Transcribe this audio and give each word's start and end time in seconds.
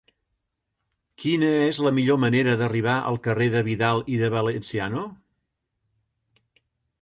Quina 1.23 1.49
és 1.65 1.79
la 1.87 1.91
millor 1.97 2.19
manera 2.23 2.55
d'arribar 2.61 2.95
al 3.11 3.19
carrer 3.27 3.51
de 3.57 3.61
Vidal 3.69 4.03
i 4.15 4.19
de 4.23 4.31
Valenciano? 4.37 5.05